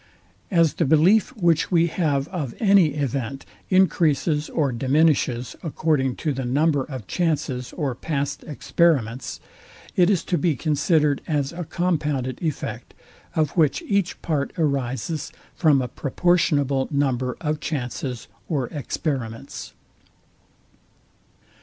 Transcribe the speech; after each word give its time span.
As 0.49 0.73
the 0.73 0.85
belief 0.85 1.29
which 1.37 1.69
we 1.71 1.85
have 1.85 2.27
of 2.29 2.55
any 2.59 2.95
event, 2.95 3.45
encreases 3.69 4.49
or 4.49 4.71
diminishes 4.71 5.55
according 5.61 6.15
to 6.15 6.33
the 6.33 6.43
number 6.43 6.83
of 6.85 7.05
chances 7.05 7.71
or 7.73 7.93
past 7.93 8.43
experiments, 8.47 9.39
it 9.95 10.09
is 10.09 10.23
to 10.23 10.39
be 10.39 10.55
considered 10.55 11.21
as 11.27 11.53
a 11.53 11.65
compounded 11.65 12.41
effect, 12.41 12.95
of 13.35 13.51
which 13.51 13.83
each 13.83 14.19
part 14.23 14.51
arises 14.57 15.31
from 15.53 15.83
a 15.83 15.87
proportionable 15.87 16.87
number 16.89 17.37
of 17.39 17.59
chances 17.59 18.27
or 18.49 18.69
experiments. 18.69 19.73